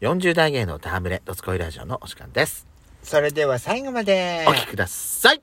[0.00, 2.66] 40代芸のタームレ、ドスコイラジオのお時間です。
[3.02, 5.42] それでは最後までお聞きください。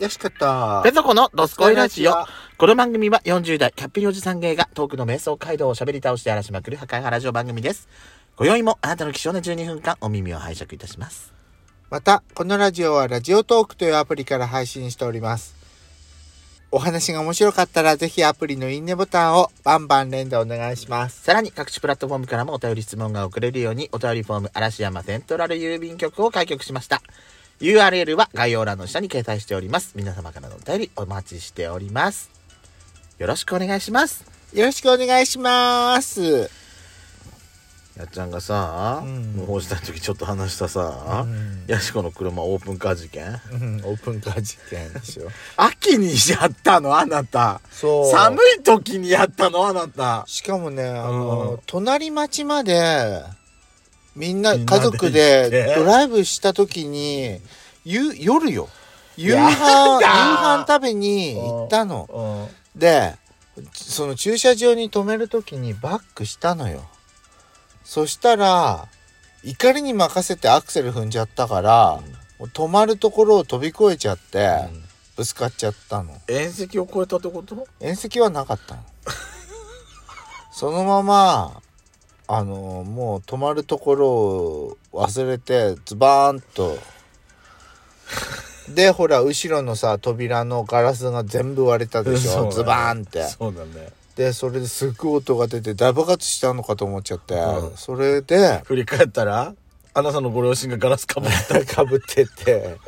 [0.00, 2.12] よしかったペソコのドスコイラジオ。
[2.58, 7.88] この番組は40代キャッピリおじさん芸がトークの瞑想街道を喋り倒して荒らしまくる破壊派ラジオ番組です。
[8.36, 11.36] 今宵もあなたの貴重な12分間お耳を拝借いたします。
[11.88, 15.54] またこのラジオはラジオトークというアプリから配信しております
[16.72, 27.02] お話が面白かったらぜひアプリのいいねボタンをバンバン連打お願いしますさらに各種プラットフォームからもお便り質問が送れるようにお便りフォーム嵐山セントラル郵便局を開局しました。
[27.60, 29.92] URL は概要欄の下に掲載しております。
[29.96, 32.30] 皆様からのお便りお待ちしております。
[33.18, 34.26] よろしくお願いします。
[34.52, 36.65] よろしくお願いします
[37.96, 39.32] やっちゃんがさ、うん。
[39.36, 41.64] 無法した時ちょっと話したさ、うん。
[41.66, 43.24] ヤシコの車オープンカー事件？
[43.52, 43.80] うん。
[43.84, 46.98] オープンカー事件でしょ 秋にやったの？
[46.98, 47.60] あなた。
[47.70, 48.10] そう。
[48.10, 49.66] 寒い時にやったの？
[49.66, 50.24] あなた。
[50.26, 51.58] しかもねあの、うん。
[51.66, 53.22] 隣町まで
[54.14, 57.40] みんな家族でドライブした時に
[57.84, 58.68] ゆ夜よ。
[59.16, 62.50] 夕や飯夕だ飯食べに行ったの。
[62.74, 62.78] うん。
[62.78, 63.14] で
[63.72, 66.84] その駐車場に止める時にバックしたのよ
[67.86, 68.88] そしたら
[69.44, 72.00] 怒りに任せてアクセル踏んじゃったから、
[72.40, 74.50] もう止まるところを飛び越えちゃって、
[75.16, 76.10] ぶつかっちゃったの。
[76.26, 77.66] 縁石を越えたってこと？
[77.80, 78.82] 縁石はなかったの。
[80.50, 81.62] そのまま
[82.26, 86.76] あのもう止まるところを忘れてズバーンと。
[88.68, 92.50] でほら後ろのさ扉のガラスが全部割れたでしょ？
[92.52, 93.22] ズバーンって。
[93.28, 97.76] そうだねでそれですっごい音が出て大爆発したのかと思っちゃって、うん。
[97.76, 99.54] それで振り返ったら
[99.92, 101.64] あなたのご両親がガラスかぶった。
[101.72, 102.78] かぶってて。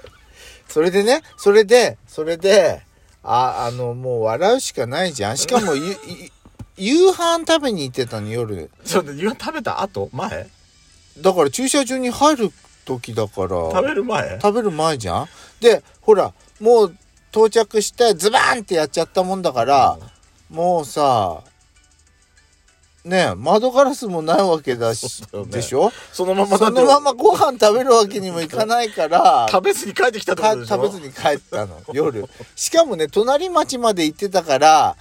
[0.68, 2.82] それでねそれでそれで
[3.22, 5.36] ああのもう笑うしかないじゃん。
[5.36, 5.74] しかも
[6.78, 8.70] 夕飯食べに行ってたの夜。
[8.84, 10.08] ちょっと夕飯食べた後？
[10.12, 10.48] 前？
[11.18, 12.52] だから駐車場に入る
[12.86, 13.48] 時だから。
[13.48, 14.38] 食べる前？
[14.40, 15.28] 食べる前じゃん。
[15.60, 16.96] でほらもう
[17.32, 19.98] 到着してズバーンってやっちゃったもんだから、
[20.50, 21.42] もうさ
[23.04, 25.44] ねえ窓ガラスもないわけだしね。
[25.46, 25.90] でしょ？
[26.12, 30.76] そのままそのままご飯食べるわけにもいかないから食べずに帰ってきたってこかとでしょ？
[30.76, 32.26] 食べずに帰ったの夜。
[32.56, 34.96] しかもね隣町まで行ってたから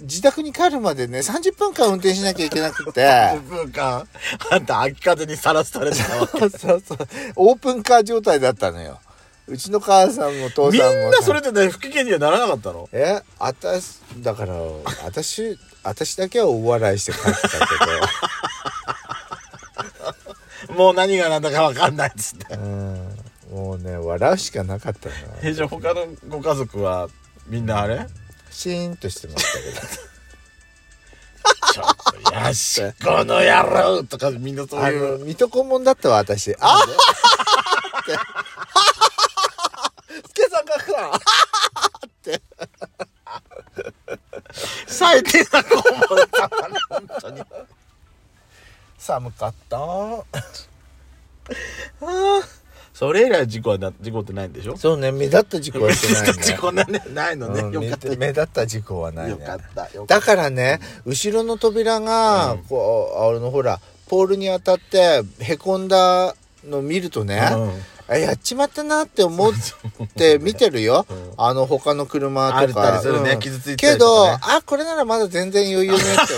[0.00, 3.02] 自宅に帰るまでね30分間運転しなきゃいけなくて。
[3.02, 4.08] 10分間
[4.50, 6.98] あんた秋風にさらされてたわけ そうそう。
[7.36, 8.98] オープンカー状態だったのよ
[9.46, 12.88] うちの母さんも父みさんもんなそれでね不機嫌にはならなかったの？
[12.92, 14.54] え私だから
[15.04, 17.48] 私私だけは大笑いして帰ってた
[20.66, 22.56] け もう何が何だか分かんないっつって。
[22.56, 23.16] どうん。
[23.52, 25.14] もうね笑うしかなかったな。
[25.42, 27.08] えじゃあ他のご家族は
[27.46, 28.06] みんなあれ？
[28.50, 30.04] シーンとしてましたけど。
[31.74, 31.86] ちょっ
[32.24, 36.82] とやしこの野郎とかみんなそうあのいう水戸黄門だったわ私あっ！
[36.82, 36.86] っ
[38.06, 38.12] て
[40.78, 41.20] スケさんがか。
[42.06, 42.42] って。
[44.86, 47.42] 最低な子供だったわね本当に。
[48.98, 49.78] 寒かった。
[52.94, 54.76] それ以来事故はな事故ってないんでしょ？
[54.76, 56.42] そうね目立った事故はしてないね。
[56.42, 58.08] 事故なねないのね、うんよかった。
[58.08, 59.32] 目目立った事故はないね。
[59.32, 60.20] よかったった。
[60.20, 62.64] からね、後ろの扉が、うん。
[62.64, 66.36] こうあのほらポールに当たってへこんだ
[66.68, 67.40] の見るとね、
[68.06, 69.52] あやっちまったなって思っ
[70.16, 71.32] て見てるよ、うん。
[71.38, 72.90] あの他の車とか。
[72.90, 73.40] りするね、うん。
[73.40, 76.34] 傷ついてたけど、あこれならまだ全然余裕ねって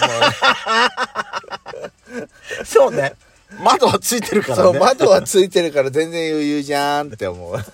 [2.15, 2.27] 思う。
[2.65, 3.15] そうね。
[3.61, 4.63] 窓はついてるからね。
[4.63, 7.57] そう窓はついてるから全然余裕じゃんって思う。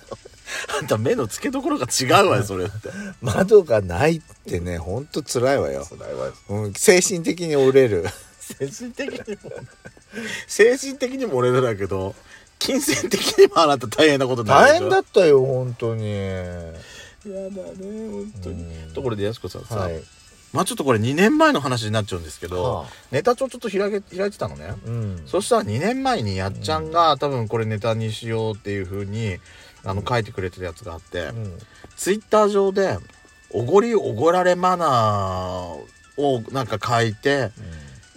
[0.79, 2.89] あんた目の付けどころが違うわよそれって。
[3.21, 8.05] 窓がないってねほんと辛いわよ、それはうん、精神的に折れる。
[8.39, 9.51] 精神的にも。
[10.47, 12.13] 精神的にも俺だけど
[12.63, 16.07] 金銭的にもあなた大変なことになる大変だったよ本当に。
[16.07, 16.15] や
[17.25, 17.51] だね
[18.09, 18.63] 本当に。
[18.63, 18.93] うん。
[18.93, 20.01] ところでやすこさんさ、はい。
[20.53, 22.87] まあちょっとこれ2年前の話になっちゃうんですけど、はあ。
[23.11, 25.23] ネタ帳ちょっと開け開いてたのね、うん。
[25.25, 29.39] そしたら2年前にやっちゃんが、多分これネタにしようっていう風に
[29.83, 31.57] あの書いてくれてるやつがあって、うん。
[31.97, 32.97] ツイッター上で
[33.51, 34.89] 「おごりおごられマナー」
[36.17, 37.51] をなんか書いて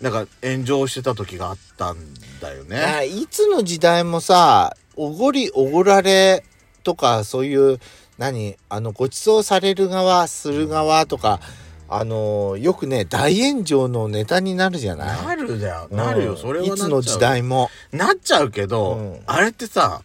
[0.01, 1.97] なんか炎上してた時があったん
[2.41, 3.07] だよね。
[3.07, 6.45] いつの時代もさおごりおごられ
[6.85, 7.79] とかそういう
[8.19, 11.41] 何あのご馳走される側する側とか
[11.89, 15.27] あのよくね大炎上のネタになるじゃない？
[15.27, 15.95] なるじゃん。
[15.95, 17.71] なるよ、うんそれはいつの時代も。
[17.93, 19.21] なっちゃうけど、うん。
[19.27, 20.03] あれってさ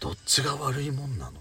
[0.00, 1.32] どっちが悪いもんなの？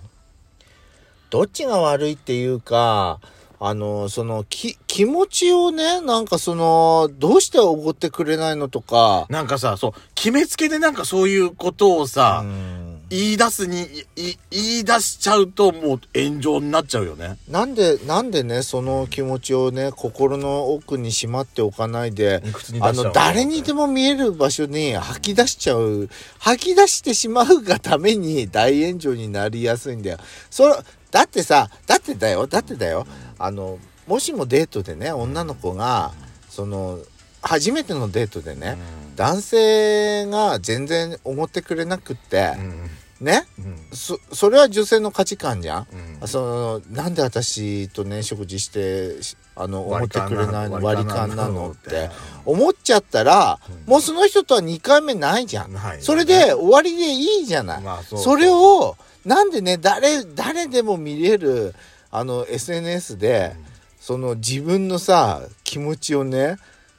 [1.29, 3.19] どっちが悪いっていうか、
[3.67, 13.83] あの、その、き、気持ちをね、なんかその、どうしておごってくれないのとか、なんかさ、そう、決めつけでなんかそういうことをさ、うん言い出すに、
[14.15, 17.37] いい言い出しちゃうともう炎上になっちゃうよね。
[17.49, 22.41] なんで、なんでね、その気持ちをね、心の奥にしまっておかないで、
[22.81, 26.09] あの、誰にでも見える場所に吐き出しちゃう、
[26.39, 30.17] 吐き出してしまうがために大炎上になりやすいんだよ。
[30.49, 30.75] それ、
[31.15, 33.07] だってさ、だってだよ、だってだよ。
[33.39, 36.11] あの、もしもデートでね、女の子が、
[36.49, 36.99] その、
[37.41, 38.77] 初めてのデートでね、
[39.15, 42.89] 男性が全然思ってくれなくってう、ん。
[43.21, 43.77] ね、うん。
[43.93, 45.87] そ、それは女性の価値観じゃん？
[46.21, 46.27] うん。
[46.27, 50.81] そのなんで私とね食事してしあの思ってくれないの？
[50.81, 51.71] 割り勘なの？
[51.71, 51.95] って。
[51.95, 52.09] うん
[52.45, 53.89] 思っちゃったら、うん。
[53.89, 55.79] もうその人とは2回目ないじゃん、ね。
[55.99, 58.95] それで終わりでいいじゃない、まあそうそれを
[59.25, 61.73] なんでね誰誰でも見れる
[62.11, 63.55] あの SNS で、
[63.99, 66.57] その自分のさ気持ちをね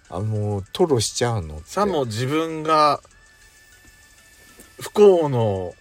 [0.08, 1.64] あもう吐露しちゃうのって。
[1.66, 3.00] さも自分が
[4.80, 5.74] 不幸の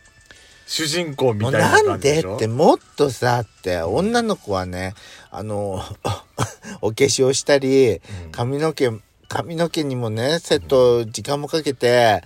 [0.68, 2.30] 主人公みたいななん感じでしょ？
[2.32, 4.94] でってもっとさって女の子はね
[5.32, 5.84] あの
[6.82, 8.32] お化粧したりうん。
[8.32, 8.92] 髪の毛
[9.28, 12.24] 髪の毛にもねセット時間もかけて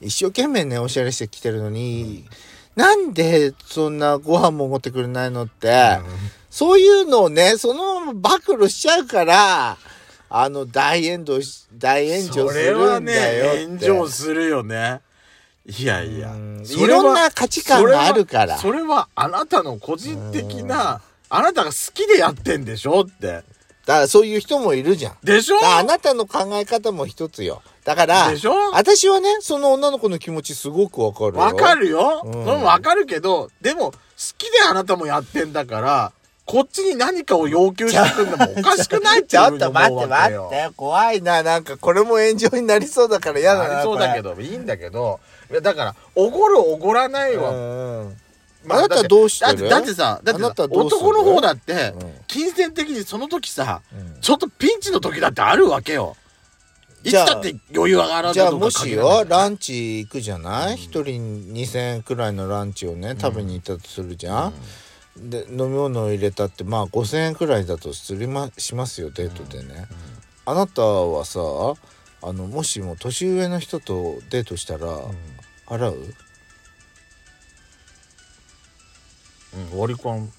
[0.00, 2.24] 一生懸命ねおしゃれしてきてるのに
[2.74, 5.98] なんでそんなご飯も持ってくれないのって
[6.50, 9.76] そういうのをねそのまま暴露しちゃうから
[10.28, 13.66] あの大炎上し大炎上そするんだよって。
[13.66, 15.00] ね炎上するよね
[15.68, 16.34] いやいや。
[16.62, 18.56] いろんな価値観があるから。
[18.58, 23.42] それはあなたの個人的なあなたが好きでやってんでしょって。
[23.84, 25.16] だからそういう人もいるじゃん。
[25.22, 25.56] でしょ？
[25.64, 27.62] あなたの考え方も一つよ。
[27.84, 28.52] だからで、しょ？
[28.72, 31.40] 私はね、その女の子の気持ちすごくわかるよ。
[31.40, 32.32] わかるよ、うん。
[32.32, 33.98] それもわかるけどでも好
[34.38, 36.12] きであなたもやってんだから
[36.46, 40.70] こっちに何かを要求してくるのもおかしくないってちょっと待って待って。
[40.76, 41.42] 怖いな。
[41.42, 43.74] なんかこれも炎上になりそうだから嫌だな。
[43.78, 44.34] ありそうだけど。
[44.34, 45.20] どいいんだけど。
[45.50, 47.54] いやだからおごるおごらないは、う
[48.04, 48.16] ん。
[48.64, 49.68] まあなたどうしてる？
[49.68, 52.14] だってだってさだって男の方だってうん。
[52.26, 54.20] 金銭的にその時さうん。
[54.20, 56.16] ちょっとピンチの時だってあるわけよ。
[57.02, 58.68] いつだって余裕上がらじゃあも。
[58.68, 60.76] しよ、ランチ行くじゃない？
[60.76, 64.52] 一、人2000円くらいのランチをね、食べに行ったとするじゃん、
[65.16, 69.86] で飲み物を入れたってまあ5000円くらいだとすりましますよデートでね、
[70.44, 71.40] あなたはさ
[72.22, 74.86] あのもしも年上の人とデートしたら、
[75.66, 76.14] 払う？
[79.72, 80.32] うん割り勘。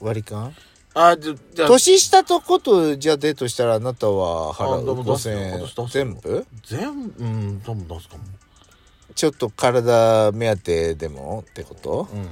[0.00, 0.54] 割り勘？
[0.94, 1.68] あじゃじゃあ。
[1.68, 4.82] 年下とことじゃあデートしたらあなたは払う？
[4.82, 5.36] あでも出すよ。
[5.36, 6.04] 5000円私出すよ。
[6.04, 6.46] 全部？
[6.64, 7.24] 全部？
[7.24, 8.22] うん多分出すかも。
[9.14, 12.08] ちょっと体目当てでもってこと？
[12.12, 12.28] うん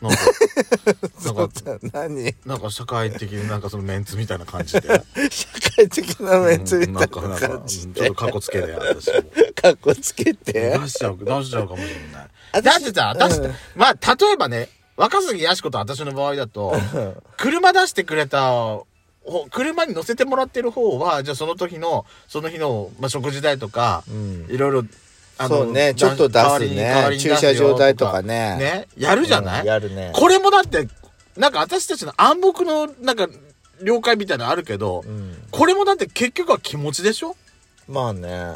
[0.00, 0.18] なんか
[1.24, 2.34] なんか何？
[2.46, 4.88] なんか社会的になんかそのメンツみたいな感じで。
[5.30, 9.12] 社会的なメンツみたいうんなんかなんかな感じちょっでとカッコつけで私も。
[9.60, 10.78] かっこつけて？
[10.78, 12.28] 出しちゃう出しちゃうかもしれない。
[12.52, 13.54] 私だってさ私、うん。
[13.76, 16.74] まあ例えばね若杉やし子と私の場合だと
[17.36, 18.86] 車出してくれたほ
[19.50, 24.46] 車に乗せてもらってる方はじゃあその時のその日の、まあ、食事代とかうん。
[24.48, 24.84] いろいろ
[25.46, 28.22] そうねちょっと出すね駐車場代とか。
[28.22, 30.10] ねねやるじゃない、うんやるね。
[30.14, 30.88] これもだって
[31.36, 33.28] なんか私たちの暗黙のなんか
[33.82, 35.36] 了解みたいなのあるけど、うん。
[35.50, 37.36] これもだって結局は気持ちでしょ？
[37.86, 38.54] まあね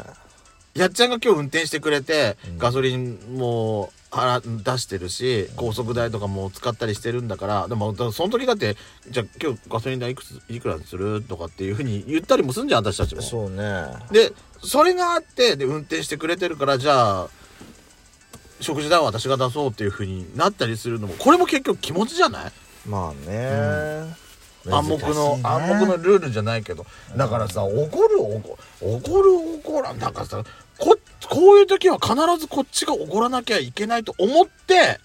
[0.75, 2.57] やっちゃんが今日運転してくれて、うん。
[2.57, 8.77] ガソリンも払出してるし高速代とかも使ったりしてるんだからでもだその時だって
[9.09, 13.23] じゃあ今日ガソリン代いくついくらにするとかっていうふうに言ったりもするんじゃん私たちも。
[13.23, 13.85] そうね。
[14.11, 14.31] で
[14.63, 17.29] それがあってで運転してくれてるからじゃあ
[18.59, 22.51] 食事代は私が出そうっていうふうになったりするのもこれも結局気持ちじゃない？
[22.87, 24.21] まあね。
[24.65, 26.85] 暗黙の、暗黙のルールじゃないけど。
[27.17, 27.73] だからさ怒
[28.07, 29.33] る怒怒る
[29.65, 29.99] 怒らん。
[29.99, 30.43] なんかさ
[31.29, 34.99] ここういう時は必ずこっちが怒らなきゃいけないと思って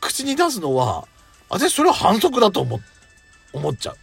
[0.00, 1.06] 口に出すのは
[1.48, 2.80] 私それは反則だと思
[3.52, 3.96] 思っちゃう。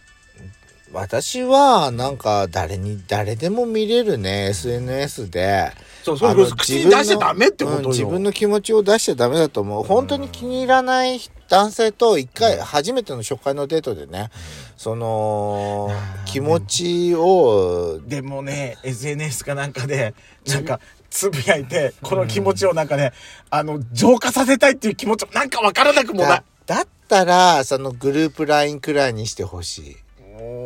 [0.92, 5.72] 私はなんか誰に誰でも見れるね SNS で。
[6.02, 9.84] そうそう口に出しちゃダメってことよ、うん自分の気持ちを出しちゃダメだと思う。
[9.84, 14.30] 本当に気に入らない男性と一回初めての初回のデートでね
[14.76, 15.90] その
[16.24, 20.14] 気持ちをでもね SNS かなんかで
[20.46, 20.80] なんか
[21.16, 23.14] つぶやいてこの気持ちをなんかね、
[23.48, 26.42] あの浄化させたいっていう気持ちをなんかわからなくもない。
[26.66, 29.96] だだったらそのグループ LINE くらいにしてほしい。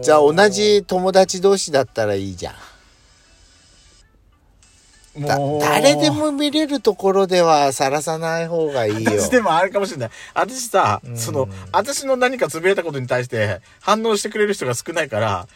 [0.02, 2.54] じゃあ同じ友達同士だったらいいじゃん。
[5.60, 9.20] 誰でも見れるところではさらさない方がいいよ。
[9.20, 10.10] 私でもあれかもしれない。
[10.34, 11.16] 私さ、うん。
[11.16, 15.46] その、私の何かつぶやいたことに対して反応してくれる人が少ないから、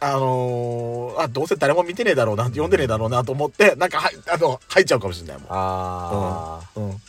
[0.00, 0.91] あのー
[1.24, 5.46] あ、どうせ誰も見てねえだろうな、読んでねえだろうなと思って、なんか、はい、あの、入っちゃうかもしれないもん。
[5.50, 7.00] あうん。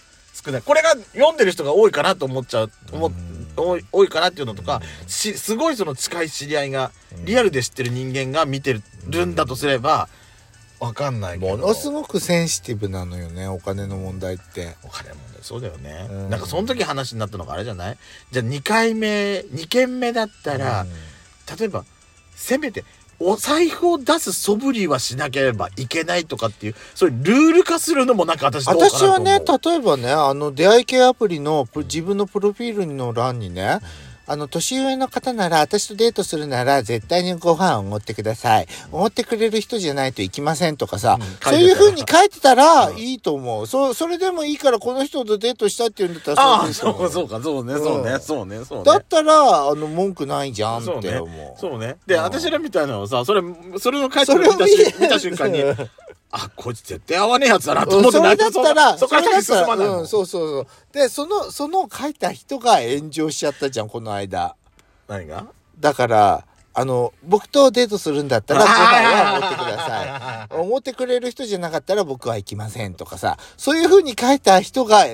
[0.45, 0.61] 少ない。
[0.61, 3.11] これが読んでる人が多いかなと思っちゃう、思っ
[3.55, 6.91] 多い多いかなっていうのとか、し、すごいその近い知り合いが、
[7.23, 8.73] リアルで知ってる人間が見て
[9.07, 10.09] るんだとすれば、
[10.79, 11.37] わかんない。
[11.37, 14.75] ものすごくセンシティブなのよね、お金の問題って。
[14.83, 17.97] お金の問題そうだよね、うんなんかその時話になったのがあれじゃない？
[18.31, 20.85] じゃあ2回目2件目だったら、
[21.59, 21.83] 例えば
[22.35, 22.83] せめて
[23.25, 29.09] お財布を出す素振りはしなければいけないとかっていうそういうルール化するのもなんか私どうかなと思う。
[29.09, 33.79] 私はね、例えばね、あの、出会い系アプリのプ自分のプロフィールの欄にね、
[34.25, 38.67] あの、年上の方なら、私とデートするなら、絶対にご飯をおごってください。
[38.91, 43.67] おごってくれる人じゃないといきませんとかさ、うんそういう風に書いてたらうんいいと思う。
[43.67, 51.59] そ、それでもいいから、この人とデートしたって言うんだったら、ああれでいいと思そうそうかそうねそうね、うんそうねそうねだったら、あの、文句ないじゃんっそうねて思う。
[51.59, 53.41] そうねで、うん私らみたいなのはさそれ
[53.79, 55.75] それの書いて見た瞬見た瞬間にうん
[56.35, 60.67] あこいつ絶対合わねえやつだなとうん思ってそれだったら、そこから先進まないもん、うん、そうそうそう。
[60.91, 64.55] で、その、その書いた人が炎上しちゃったじゃん、この間。
[65.07, 65.45] 何が？
[65.79, 70.05] だから、あの、僕とデートするんだったら、 ご飯はおごってください。
[70.07, 75.05] さおごってくれる人じゃなかったら僕は行きませんとかさ、そういう風に書いた人が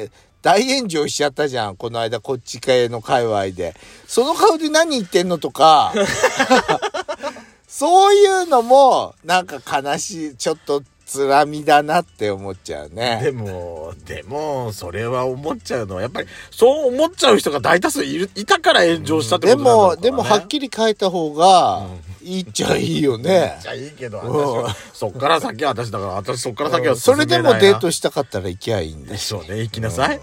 [0.41, 1.75] 大炎上しちゃったじゃん。
[1.75, 3.75] この間こっち系の界隈で。
[4.07, 5.93] その顔で何言ってんのとか、
[7.67, 13.32] そういうのも、なんか悲しい、ちょっとつらみだなって思っちゃうでね。
[13.32, 15.96] も、でも、それは思っちゃうの。
[15.96, 21.88] は、やっぱり、そう思っちゃう人が大多数いる、いたから炎上したってこでとなんだろうも、でもはっきり書いた方が、
[22.22, 23.58] いいっちゃいいよね。
[23.62, 30.20] じゃあいいけど、うん私は、 そっから先は私だから、私そっから先はそれでもデートししたかったら行きゃいいんだでしょうね、行きなさい。